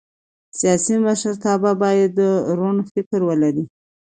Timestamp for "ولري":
3.27-3.65